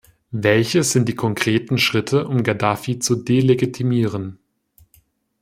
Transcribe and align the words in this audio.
Welche 0.33 0.81
sind 0.83 1.07
die 1.07 1.13
konkreten 1.13 1.77
Schritte, 1.77 2.27
um 2.27 2.41
Gaddafi 2.41 2.97
zu 2.97 3.17
delegitimieren? 3.17 4.39